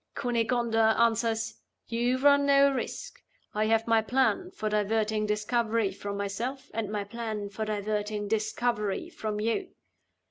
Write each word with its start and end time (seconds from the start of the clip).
Cunegonda 0.15 0.95
answers, 0.99 1.59
'You 1.87 2.17
run 2.17 2.47
no 2.47 2.71
risk: 2.71 3.21
I 3.53 3.67
have 3.67 3.85
my 3.85 4.01
plan 4.01 4.49
for 4.49 4.67
diverting 4.67 5.27
discovery 5.27 5.91
from 5.91 6.17
myself, 6.17 6.71
and 6.73 6.91
my 6.91 7.03
plan 7.03 7.49
for 7.49 7.65
diverting 7.65 8.27
discovery 8.27 9.09
from 9.11 9.39
you. 9.39 9.75